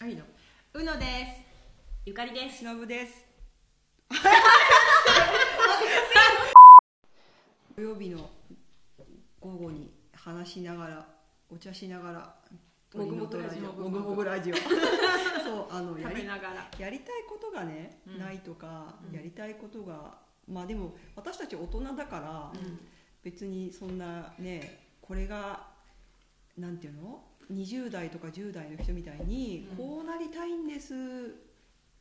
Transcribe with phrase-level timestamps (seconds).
[0.00, 0.24] あいいの
[0.74, 1.06] うのです。
[2.04, 2.58] ゆかりです。
[2.58, 3.24] しのぶです。
[7.76, 8.28] 土曜日の
[9.38, 11.06] 午後に話しながら
[11.48, 12.34] お茶しながら
[12.92, 13.72] もぐもぐラジオ。
[13.72, 14.56] もぐもぐラジオ。
[15.44, 16.68] そうあのや食りべながら。
[16.76, 18.18] やりたいことがね、うん。
[18.18, 19.14] ないとか、うん。
[19.14, 20.18] やりたいことが
[20.48, 22.52] まあでも私たち大人だから、
[23.22, 25.72] 別にそんなねこれが
[26.58, 29.76] なんていうの？20代とか10代の人みたいに、うん。
[29.76, 30.94] こうなりたいんです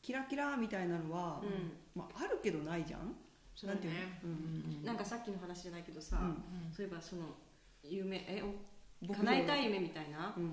[0.01, 3.15] キラキラみたいなのは、うまあ、あるけどないじゃん。
[3.55, 3.99] そうなんていうの？
[3.99, 4.83] ね、うん。
[4.83, 4.85] ん。
[4.85, 6.43] なんかさっきの話じゃないけどさ、うん。
[6.71, 7.23] そういえばその
[7.83, 8.53] 夢えお
[9.05, 10.33] 僕叶えたい夢みたいな？
[10.37, 10.43] う、ん。
[10.43, 10.47] う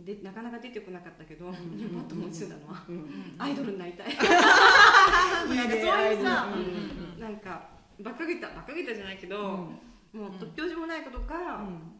[0.00, 1.52] んでなかなか出てこなかったけど、ん。
[1.52, 3.34] パッと思いついたのは、うん。
[3.38, 4.08] アイドルになりたい。
[4.14, 7.14] なんかそういうさ、うん。
[7.14, 7.20] うん。
[7.20, 9.36] なんか馬鹿げた馬鹿げたじゃないけど、
[10.14, 10.20] うん。
[10.20, 11.92] もう突拍子もないことが、うん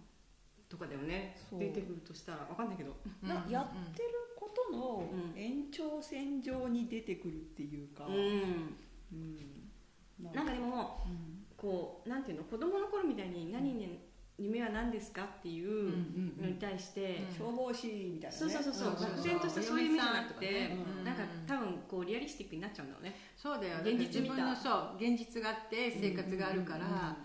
[0.68, 1.36] とかだよね。
[1.50, 1.60] そう。
[1.60, 2.96] 出てくるとしたらわかんないけど。
[3.22, 8.76] なやってることのうん延長線上に出てくるっていうか、うん。
[9.12, 10.32] うん。
[10.34, 11.45] なんかでもうん。
[11.56, 12.45] こうなんていうの？
[12.45, 13.98] 子供の頃みたいに何に
[14.38, 18.38] 夢は何ですかっていううんのに対して、うん消防士みたいなね。
[18.38, 18.95] そうそうそうそう、ん。
[18.95, 23.16] 漠然としたそういう夢じゃなくて、うんなんか多分こうリアリスティックになっちゃうんだろうね。
[23.36, 23.78] そうだよ。
[23.80, 27.16] 現実見た自分のそう現実があって生活があるから、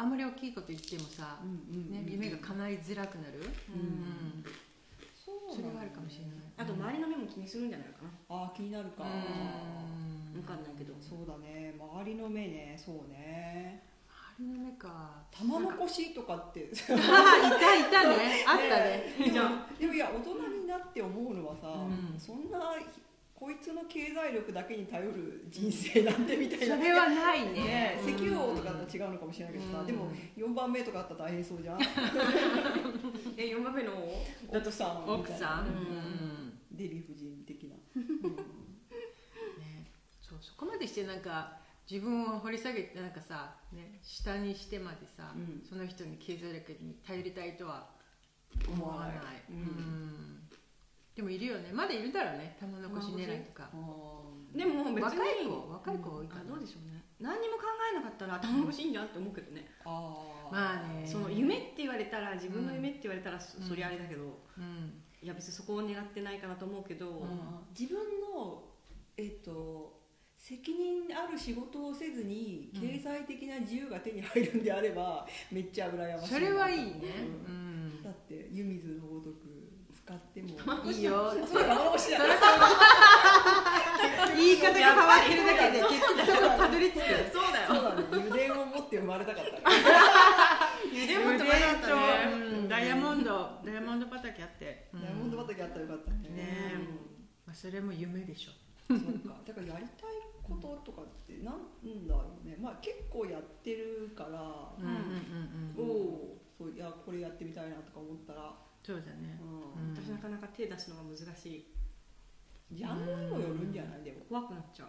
[0.00, 4.42] あんまり大きいこと言ってもさ、うんうんうんね、夢が叶いづらくなる、うん
[5.12, 6.36] そうそれはあるかもしれない。
[6.56, 10.40] あと周りの目も気にするんじゃないかな、あー気になるか、うん。
[10.40, 10.94] 分かんないけど。
[10.98, 11.74] そうだね。
[11.76, 12.80] 周りの目ね。
[12.80, 13.82] そうね。
[14.40, 15.20] 周りの目か。
[15.30, 16.70] 玉残しとかって。
[16.72, 18.44] あいたいたね。
[18.48, 19.12] あったね。
[19.20, 19.48] でも
[19.78, 22.18] でもいや大人になって思うのはさ、うん。
[22.18, 22.58] そんな
[23.40, 27.54] こいつの経済力だけに頼る人生なんてみたいなそれはないね。
[27.54, 31.80] ね石油王とかだと違うのかもしれないけどさ、うんでも4番目とかあったら大変そうじゃん。
[33.40, 33.92] え4番目の
[34.46, 36.58] 奥さんみ奥さん、ううん。
[36.70, 37.82] デヴィ夫人的な、ね、
[40.20, 41.60] そうそこまでしてなんか
[41.90, 45.62] 自分を掘り下げてなんかさ、ね、下にしてまでさ、うん。
[45.66, 47.88] その人に経済力に頼りたいとは
[48.68, 49.16] 思わない。
[49.48, 50.40] うん
[51.20, 51.68] でもいるよね。
[51.70, 52.56] まだいるだろうね。
[52.58, 53.68] 玉残し狙いとか。
[54.56, 56.40] でも別に若い子若い子多いかな。
[56.40, 57.04] あどうでしょうね。
[57.20, 60.52] 何にも考えなかったら頭欲しいんじゃんって思うけどね、あー。
[60.52, 61.04] まあね。
[61.04, 63.68] その夢って言われたら自分の夢って言われたらそ,、うん。
[63.68, 65.02] そりゃあれだけどうん。
[65.20, 67.66] いや別にそこを願ってないかなと思うけど、ん。
[67.78, 68.00] 自分
[68.34, 68.64] の
[69.18, 70.00] えっと
[70.38, 72.80] 責任ある仕事をせずにうん。
[72.80, 77.28] 経済的な自由が手に入るんであれば、めっちゃ羨ましいなそれはいいね。
[78.02, 79.49] だって湯水のごとく
[80.10, 80.48] 使っても
[80.90, 81.30] いいよ。
[81.46, 82.18] そうだ玉しだ
[84.34, 87.00] 言い方が変わってるだけで結局そこにたどり着く。
[87.30, 88.02] そうだそうだね。
[88.10, 89.76] 油田を持って生まれたかったね。
[90.90, 91.94] ゆでもって前だったね。
[92.26, 92.68] うん。
[92.68, 93.62] ダイヤモンド。
[93.64, 94.88] ダイヤモンド畑あって。
[94.94, 96.18] ダイヤモンド畑あったらよかったね。
[96.34, 96.74] ね
[97.46, 98.50] まあそれも夢でしょ。
[98.88, 99.38] そうか。
[99.46, 101.62] だからやりたいこととかってなん
[102.08, 102.56] だろうね。
[102.58, 105.90] まあ結構やってるから、うんうんうんおうん。
[106.34, 109.38] おそういやこれやってみたいなとか思ったら、そうだね。
[109.42, 109.90] うん。
[109.90, 109.94] うん。
[109.94, 111.66] 私なかなか手出すのが難しい。
[112.72, 114.02] ジャンルにもよるんじゃない？
[114.04, 114.88] でも、怖くなっちゃう。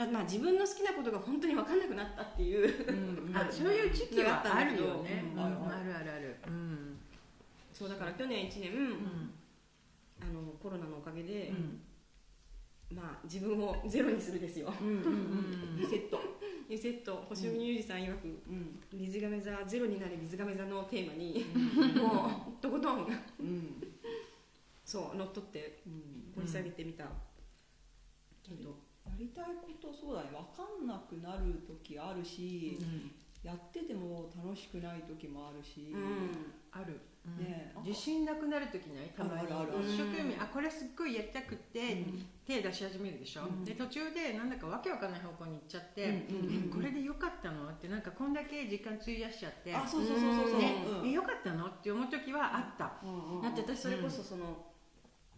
[0.00, 3.26] あまあ自分の好きなことが本当に分かんなくなったっていう。
[3.26, 3.36] うん。
[3.36, 5.24] あ そういう時期はあるよね。
[5.34, 5.42] うん。
[5.42, 5.68] うん。
[5.68, 6.36] あるあるある。
[6.46, 6.98] うん。
[7.72, 9.32] そうだから去年1年、うん。
[10.20, 11.80] あのコロナのおかげで、うん
[12.90, 14.72] まあ自分をゼロにするですよ。
[15.76, 16.18] リセット、
[16.68, 17.24] リセット。
[17.28, 18.80] 星見裕二さん曰くうん。
[18.92, 21.46] 水亀座ゼロになる水亀座のテーマに
[21.94, 23.06] もうとことん。
[23.40, 23.82] うん。
[24.84, 27.04] そう乗っ取ってうん、掘り下げてみた。
[28.42, 28.70] けど、
[29.04, 30.30] やりたいことそうだね。
[30.32, 32.78] 分かんなくなる時あるし、
[33.42, 36.52] やってても楽しくない時もあるし、うん。
[36.72, 37.00] ある。
[37.38, 37.72] ね。
[37.84, 39.10] 自信なくなる時ない？
[39.16, 39.40] たまに。
[39.40, 39.84] あるあるある。
[39.86, 42.26] 一生懸命あこれすっごいやりたくってうん。
[42.44, 43.42] 手出し始めるでしょ？
[43.44, 43.64] うん。
[43.64, 46.26] で途中でなんだかわけわかんない方向に行っちゃって
[46.72, 47.68] これでよかったの？
[47.68, 49.74] ってなんかこんだけ時間費やしちゃって。
[49.74, 50.84] あそうそうそうそうそう、ね。
[51.02, 51.08] うん。
[51.08, 51.66] えよかったの？
[51.66, 52.84] って思う時はあった。
[52.84, 54.66] だって私それこそその、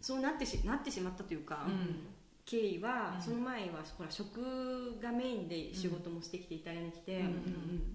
[0.01, 2.07] そうなってしなってしまったというか、うん
[2.51, 3.23] 経緯は、うん。
[3.23, 7.37] その前はほら食がメインで仕事もしてきてイタリアに来て、うんうん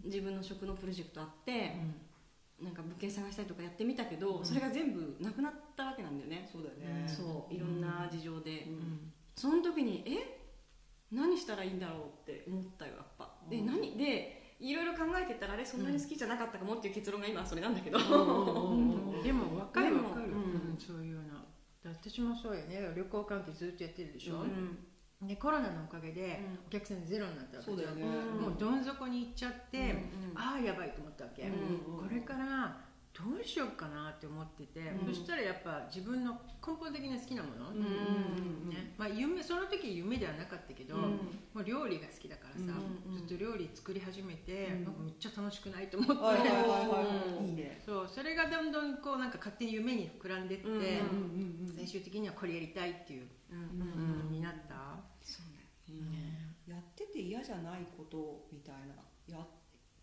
[0.06, 1.76] 自分の食のプロジェクトあって、
[2.62, 4.46] なんか物件探したりとかやってみたけど、うん。
[4.46, 7.54] それが全部なくなったわけなんだよね、そうだよね、そう。
[7.54, 9.12] いろんな事情で、うん。
[9.36, 10.40] その時にえ？
[11.12, 13.34] 何したらいいんだろうって思ったよやっぱ。
[13.50, 13.66] でうん。
[13.66, 13.98] 何？
[13.98, 19.20] でいろいろ考えてたらあれそんなに好きじゃなかったかもっていう結論が今はそれなんだけど、うん。
[19.22, 21.24] でも分かるでも分かる、うんうんそういうの
[21.84, 22.94] だ私もそうよね。
[22.96, 24.78] 旅行関係ずっとやってるでしょ、うん
[25.28, 26.68] でコロナのおかげでうん。
[26.68, 29.96] お客さんゼロになったわけそうだよね、うんもうどん底に行っちゃって、うんうん
[30.36, 32.08] ああやばいと思ったわけ、うん。
[32.08, 32.78] これから
[33.16, 35.14] どうしようかなって思ってて、うん。
[35.16, 38.92] そしたらやっぱ自分の根本的な好きなもの、うんね。
[38.98, 41.02] まあ、夢その時夢ではなかったけど、うん。
[41.56, 44.84] もう料理が好きだからさ、うんずっと料理作り始めて、うん。
[44.84, 47.82] なんかめっちゃ楽しくないと思って、はいはいね。
[47.86, 51.74] そうそれがどんどんこうなんか勝手に夢に膨らんでって、うんうんうんうん。
[51.74, 55.46] 最終的にはこれやりたいっていう、うんうんになった、そう
[55.88, 56.74] うん。
[56.74, 58.96] やってて嫌じゃないことみたいな。
[59.28, 59.40] や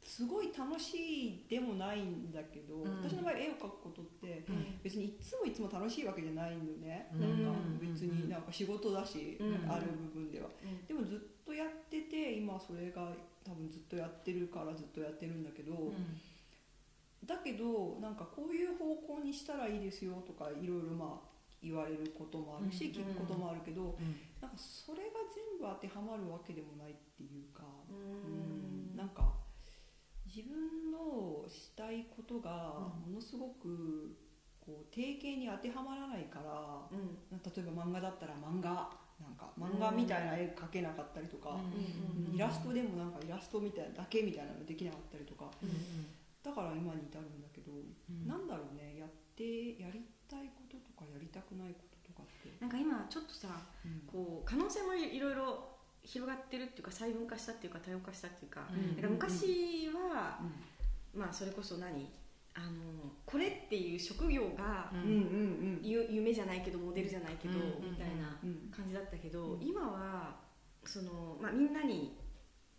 [0.04, 0.96] すごい楽し
[1.28, 3.02] いでもないんだけど、うん。
[3.02, 4.78] 私の場合絵を描くことってうん。
[4.82, 7.20] 別にいつもいつも楽しいわけじゃないのね、うん。
[7.44, 9.70] なんか別になんか仕事だし、うん。
[9.70, 10.48] ある部分では。
[10.62, 10.86] うん。
[10.86, 13.12] でもずっとやってて今それが
[13.44, 15.92] 多分ずっとやってるからずっとやってるんだけど、
[17.26, 21.28] だけどなんかこういう方向にしたらいいですよとかいろいろまあ
[21.62, 22.90] 言われることもあるし、うん。
[22.90, 24.16] 聞くこともあるけど、うん。
[24.40, 28.90] なんかそれが全部当てはまるわけでもないっていうか、うん。
[28.90, 28.96] うん。
[28.96, 29.32] なんか
[30.34, 34.16] 自分のしたいことがものすごく
[34.64, 37.20] こう定型に当てはまらないから、うん。
[37.28, 38.88] 例えば漫画だったら漫画
[39.20, 42.34] なんか漫画みたいな絵描けなかったりとか、うん。
[42.34, 45.50] イラストでもなんかイラストみたいなだけみたいなのできなかったりとか。
[46.42, 48.26] だから今に至るんだけど、ん。
[48.26, 50.00] なんだろうねやってやり
[50.30, 52.48] たいこととかやりたくないこととかって。
[52.58, 53.48] なんか今ちょっとさ
[54.06, 55.71] こう可能性もいろいろ
[56.04, 59.02] 広がってるっていうか細分化したっていうか多様化したっていうか,、うん。
[59.02, 60.40] なんか昔は、
[61.14, 62.08] うまあそれこそ何
[62.54, 65.00] あのこれっていう職業が、うん。
[65.00, 65.16] んうんう
[65.78, 65.80] ん。
[65.82, 69.62] ゆ夢じゃないけどモデルじゃないけど、うんみたいなうん感じだったけど、うん。
[69.66, 70.36] 今は
[70.84, 72.18] その、まあ、みんなに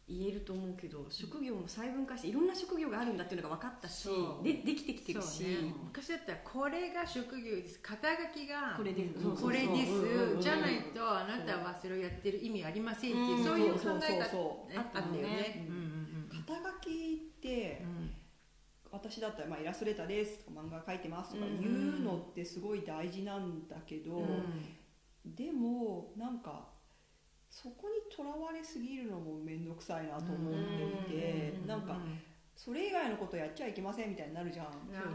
[0.07, 4.09] 言えると思うけど職業も細分化していろんな職業があるんだっていうのが分かったし
[4.43, 7.79] でできてきてるし、ね、昔だったらこれが職業です。
[7.79, 13.43] 肩書きがこれでそうこれです、じゃないとあなたはそれをやってる意味ありませんっていう、うん。
[13.45, 15.67] そういう考えが、あったんだよね。
[16.29, 18.11] 肩書きってうん。
[18.91, 24.21] 私だったら、まあ、イラストレーターですとか漫画描いてますとか言うのってすごい大事なんだけど、
[25.25, 26.72] でもなんか
[27.53, 30.53] そこにとらわれすぎるのも面倒くさいなと思っ
[31.05, 31.67] ていて、うん。
[31.67, 31.95] なんか
[32.55, 34.65] それ以外のことやっちゃいけませんみたいになるじゃん。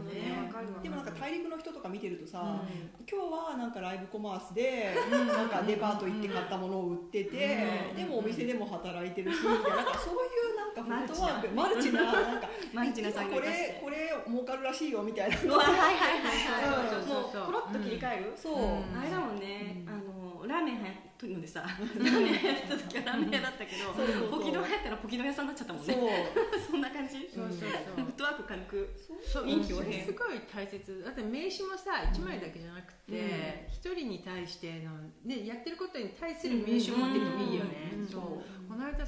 [0.07, 0.49] ね。
[0.81, 2.89] でもなんか大陸の人とか見てるとさ、うん。
[3.03, 7.57] 今日はなんかライブコマースでなんかデパート行って買ったものを売ってて、
[7.91, 7.97] うん。
[7.97, 12.03] でもお店でも働いてるし、みたいななんかそういうなんかフットワークマルチな。
[12.03, 15.37] なんかマルチなこれこれ儲かるらしいよみたいな。
[15.43, 17.07] うわはいはいはいはい、うん。
[17.09, 17.45] もうそうそう。
[17.47, 19.93] コロッと切り替える、そう、うんあれだもんね、うん。
[19.93, 24.39] あのラーメン流行ってるのでさラーメン流行ってた時はラーメン屋だったけど、そうそうそう。
[24.39, 25.95] ポキド流行ったらポキド屋さんになっちゃったもんそう。
[25.95, 26.31] ね
[26.69, 27.29] そんな感じ。
[27.33, 28.89] そうそうフットワーク軽く
[29.25, 29.45] そう。
[29.45, 31.03] 臨機応変すごい大切。
[31.03, 34.91] だって名刺もさ1枚だけじゃなくて一、人に対しての、
[35.25, 38.28] ね、やってることに対する名刺を持っててもいいよね、うんそうそう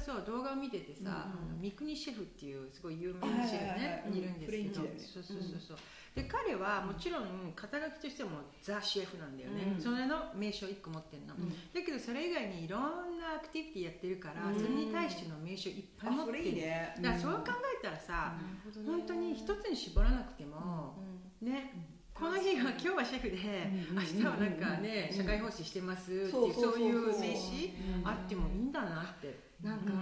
[0.02, 5.76] そう動画を見ててさ、うん三國シェフっていうすごい有名なシェフねはいいるんですけど、そうそうそうそう
[6.14, 9.80] で彼はもちろん肩書きとしてもザ・シェフなんだよね、うん。
[9.80, 11.50] それの名刺を1個持ってるの、うん。
[11.72, 14.60] だけどそれ以外にいろんなアクティビティやってるから、うん。
[14.60, 16.94] それに対しての名刺をいっぱい持ってるれいいね。
[17.00, 17.40] だからそう考
[17.80, 18.34] えたらさ、
[18.84, 20.98] 本当に一つに絞らなくても、
[21.40, 21.72] ね
[22.14, 23.36] この日は今日はシェフで、
[23.90, 27.74] うん明日はなんかね、うん社会奉仕してますっていうそういう名刺？
[27.98, 28.08] うん。
[28.08, 29.92] あってもいいんだなって、なんか、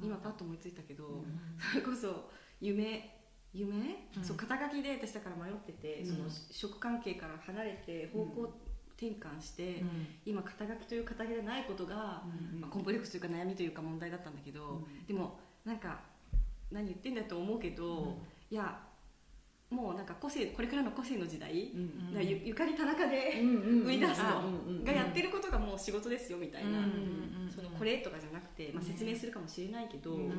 [0.00, 0.06] うん。
[0.06, 1.40] 今パッと思いついたけど、うん。
[1.70, 3.16] それこそ夢
[3.52, 4.24] 夢、うん。
[4.24, 6.06] そう肩書きで私だから迷ってて、うん。
[6.06, 6.18] その
[6.50, 8.42] 職関係から離れて方向
[8.96, 10.06] 転換して、うん。
[10.24, 15.06] 今肩書きという肩書きでないことが、うんまあ、コンプレックスというか悩みというか問題だったんだけど、うん。
[15.06, 16.00] でもなんか
[16.72, 18.16] 何言ってんだと思うけど、
[18.50, 18.80] いや
[19.72, 22.12] もうなんか個性これからの個性の時代、うん。
[22.12, 30.38] だからゆゆかり田中でうん売り出すあのがやってることがもう仕事ですよみたいな、うんそのこれとかじゃなくて、まあ、説明するかもしれないけど、うんうんうんうん。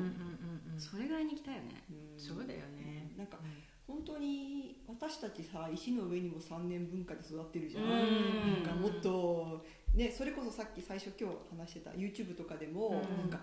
[0.74, 1.84] うんそれぐらいに行きたいよね。
[1.90, 2.20] うん。
[2.20, 3.14] そうだよね。
[3.16, 3.38] なんか
[3.86, 7.90] 本当に私たちさ石の上にも3年文化で育ってるじゃん、うん。
[8.54, 9.64] なんかもっと、
[9.94, 13.18] ね、それこそさっき最初今日話してた YouTube とかでも、うん。
[13.18, 13.40] なんか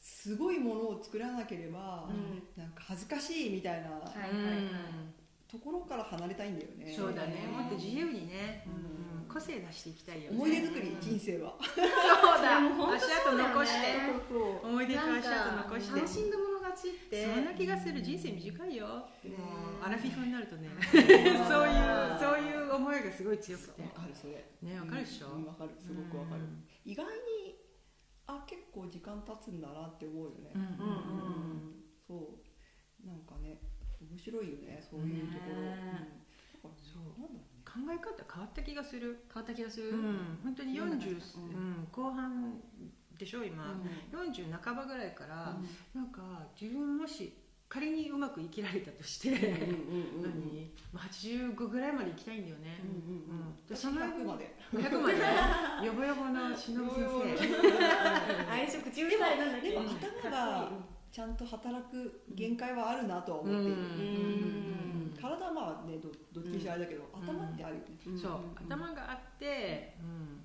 [0.00, 2.62] すごいものを作らなければ、うん。
[2.62, 3.88] なんか恥ずかしいみたいな。
[3.88, 4.64] はいはいはい
[5.54, 7.46] ところから離れたいんだよね、そうだね。
[7.46, 9.22] もっと自由にね、うん。
[9.22, 9.28] うん。
[9.30, 10.36] 個性出していきたいよね。
[10.36, 11.54] 思い出作り、人生は。
[11.62, 12.60] そうだ。
[12.60, 13.14] でもうだよね。
[13.22, 13.86] 跡残して。
[14.28, 16.00] そう思い出と足跡残して。
[16.00, 17.24] 楽しんだもの勝ちって。
[17.24, 18.02] そんな気がする。
[18.02, 18.86] 人生短いよ。
[18.86, 19.36] もうね
[19.82, 20.68] アラフィフになるとね。
[20.82, 23.82] そうそういうそういう思いがすごい強くて。
[23.82, 24.44] わかるそれ。
[24.62, 25.28] ねわかるでしょ？
[25.28, 25.46] うん。
[25.46, 25.70] わかる。
[25.78, 26.66] すごくわかる、うん。
[26.84, 27.54] 意外に
[28.26, 31.82] あ結構時間経つんだなって思うよね、うんうんうん。
[32.06, 32.43] そう
[34.14, 35.50] 面白いよねそういうとこ
[36.62, 36.70] ろ、
[37.66, 39.24] 考え方変わった気がする。
[39.26, 40.38] 変わった気がする、うん。
[40.44, 42.54] 本当に世の中40、ううん、後半
[43.18, 43.74] でしょ今、
[44.12, 45.56] 40半ばぐらいから、
[45.92, 47.32] なんか自分もし
[47.68, 50.70] 仮にうまく生きられたとして、うんうんうん何？
[50.92, 53.76] まあ85ぐらいまで行きたいんだよね、うんうんうん。
[53.76, 54.54] その間100まで。
[54.72, 55.18] 100まで
[55.86, 57.22] よぼよぼの忍先生。
[58.48, 59.70] あれでしょ口うるさいなんだっけ？
[59.70, 60.70] でもうん頭が
[61.14, 65.14] ちゃんと働く限界はあるなとは思っている、うん。
[65.14, 67.06] 体はまあねどどっちにしろあれだけど、ん。
[67.22, 68.18] 頭ってあるよね、うん。
[68.18, 68.32] そう。
[68.32, 68.66] うん。
[68.66, 70.42] 頭があって、うん、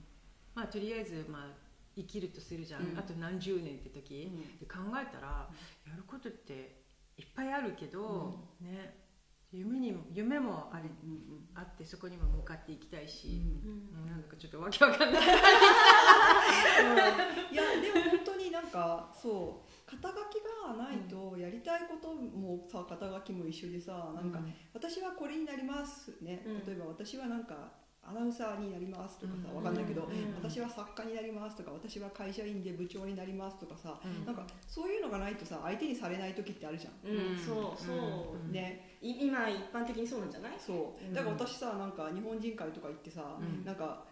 [0.54, 1.48] まあとりあえずまあ
[1.96, 3.00] 生きるとするじゃん、うん。
[3.00, 5.50] あと何十年って時、で考えたら
[5.90, 6.84] やることって
[7.18, 8.99] いっぱいあるけど、ね
[9.52, 13.72] 夢にも夢もあれうんあってそこにも向かっていきたいし、うん。
[14.02, 15.24] うんなんだかちょっとわけわかんない。
[17.52, 20.18] いやでも本当になんかそう肩書き
[20.68, 24.40] がないとやりたいこともさ肩書きも一緒でさなんか、
[24.74, 26.66] 私はこれになりますね、うん。
[26.66, 27.72] 例えば私はなんか
[28.08, 29.56] アナウンサーになりますとかさうん。
[29.58, 34.26] わかんないけど、うん私は作家になりますとか私は会社員で部長になりますとかさ、うん。
[34.26, 37.38] なんかそういうのがないとさ相手にされない時ってあるじゃん、うん。
[37.38, 37.96] そうそう。
[38.48, 38.52] うん。
[38.52, 38.98] ね。
[39.02, 40.54] い今一般的にそうなんじゃない？
[40.60, 41.06] そう。
[41.06, 41.14] うん。
[41.14, 43.64] だから私さなんか日本人会とか行ってさ、うん。
[43.66, 44.04] なんか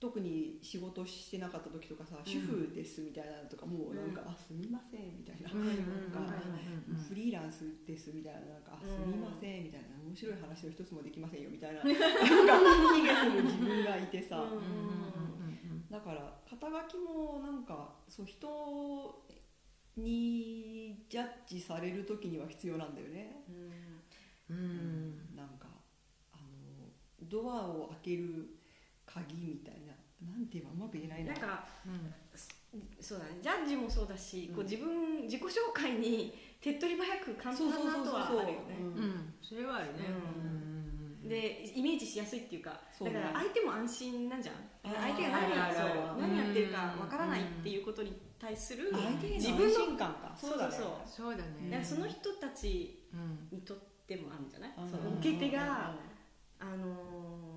[0.00, 10.00] 特に仕事してなかった時とかさ、主婦ですみたいなのとかもうなんか、あすみませんみたいな、フリーランスですみたいななんか、あすみませんみたいな。
[10.10, 11.84] 面白い話の一つもできませんよみたいな。
[11.84, 12.00] なんか
[12.94, 14.48] 卑下する自分がいてさ、
[15.90, 19.24] だから肩書きもなんかそう人
[19.96, 23.44] にジャッジされる時には必要なんだよね、
[24.48, 25.36] うん。
[25.36, 25.68] なんか
[26.32, 26.88] あの
[27.28, 28.59] ドアを開ける
[29.14, 29.94] 鍵みたいな。
[30.20, 31.32] なんて言えばうまく言えないな。
[31.32, 32.12] なんかうん。
[33.00, 33.38] そうだね。
[33.42, 34.54] ジャッジもそうだし、うん。
[34.56, 38.76] こう自分自己紹介に手っ取り早く簡単なとはあるよね。
[39.42, 40.04] それはあるね。
[40.08, 40.44] うん。
[40.44, 40.60] うん
[41.28, 42.70] でイメージしやすいっていうか
[43.04, 44.54] だから相手も安心なんじゃん。
[44.82, 48.90] 相手が何あるあるそうある何やってるかわからないっていうことに対する
[49.36, 50.34] 自分の安心感か。
[50.36, 50.74] そうだね。
[50.74, 51.70] そうそうだね。
[51.70, 54.72] だからその人たちうんにとってもあるんじゃない？
[54.76, 54.88] うん。
[54.90, 55.94] その受け手が
[56.58, 57.49] あのー何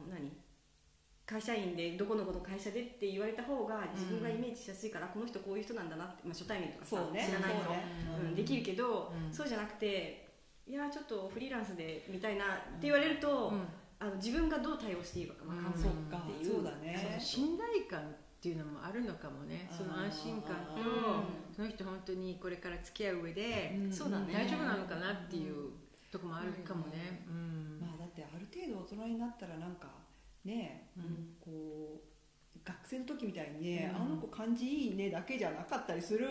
[1.26, 7.26] 会社員でどこのこの会社でって言われた方が自分がイメージしやすいから、この人こういう人なんだなって、まあ、初対面とかさ、そうね。
[7.26, 9.34] 知らない人、そうん、できるけど、うん。
[9.34, 10.28] そうじゃなくて
[10.66, 12.48] いやちょっとフリーランスでみたいなっ
[12.80, 13.68] て言われると、うん。
[14.00, 15.64] あの自分がどう対応していいか分かん。
[15.64, 17.18] ないそっていう、そうだね。
[17.20, 18.04] 信頼感っ
[18.42, 19.70] ていうのもあるのかもね。
[19.72, 20.82] その安心感と。
[20.82, 21.56] うん。
[21.56, 23.92] その人本当にこれから付き合う上でうん。
[23.94, 24.34] そうだね。
[24.34, 25.72] 大丈夫なのかなっていう
[26.12, 27.24] とこもあるかもね。
[27.30, 27.80] うん。
[27.80, 30.03] まあだってある程度大人になったらなんか
[30.46, 31.36] ねうん。
[31.40, 34.02] こう学生の時みたいにね、うん。
[34.02, 36.28] あの子感じいいねだけじゃなかったりする。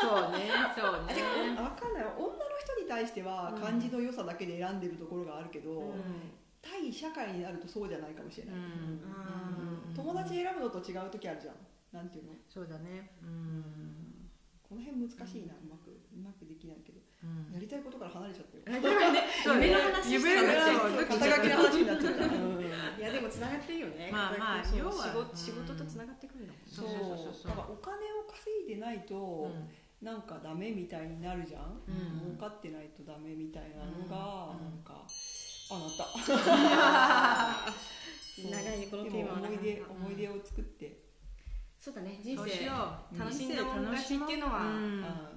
[0.00, 1.14] そうねそうね。
[1.54, 2.04] 分かんない。
[2.16, 6.02] 女の人に対してはうん感じの良さだけで選んでるところがあるけど、うん。
[6.62, 9.00] 対社会になるとそうじゃないかもしれない、うん。
[9.06, 11.54] あ友達選ぶのと違う時あるじゃん。
[11.92, 12.32] なんていうの？
[12.48, 13.10] そうだね。
[13.22, 13.64] うん。
[14.68, 16.98] この辺難しいな、うまくうまくできないけど。
[16.98, 17.05] うん
[17.52, 19.72] やりたいことから離れちゃったよだからねそうね。
[20.08, 20.76] 夢の話
[21.08, 22.60] 肩書きの話になっちゃった、うん。
[22.60, 24.10] いやでもつながってるよね。
[24.12, 24.92] まあまあ要は。
[25.34, 26.68] 仕事とつながってくるんだもんね。
[26.68, 27.48] そう。
[27.48, 30.06] だからお金を稼いでないと、うん。
[30.06, 32.36] なんかダメみたいになるじゃん、うん。
[32.36, 34.60] 儲かってないとダメみたいなのが、うん。
[34.60, 35.00] なんか
[35.70, 36.04] あなた。
[38.36, 41.05] そ う長いねこのテーマ思い出思い出を作って、
[41.86, 42.18] そうだね。
[42.20, 42.72] 人生そうしよ
[43.14, 43.16] う。
[43.16, 44.62] 楽しんだもん勝ちっていうのは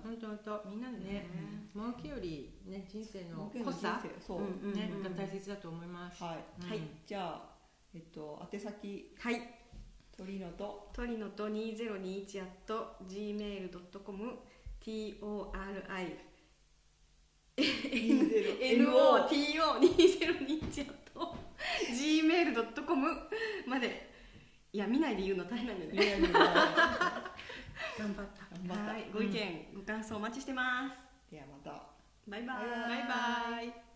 [0.03, 0.63] 本当本当。
[0.65, 1.05] みんなでね。
[1.05, 1.29] ね。
[1.75, 4.01] 儲けよりね人生の濃さ。
[4.01, 5.03] 生そう、うんねうん。
[5.03, 6.23] が大切だと思います。
[6.23, 6.39] はい。
[7.05, 7.41] じゃあ
[7.93, 9.13] えっと宛先。
[9.19, 9.47] はい。
[10.17, 10.89] 鳥のと。
[10.91, 12.47] トリノと2021 at
[13.07, 14.39] gmail.com
[14.83, 16.17] TORI
[18.73, 20.97] NOTO2021 at
[21.93, 23.29] gmail.com
[23.67, 24.08] まで
[24.71, 26.27] いや見ないで言うの大変なんだよね。
[27.97, 28.45] 頑張った。
[28.55, 28.91] 頑張った。
[28.93, 30.97] はいご意見、ご感想お待ちしてます。
[31.31, 31.83] ではまた。
[32.27, 32.57] バイバイ。
[32.57, 33.88] バイバイ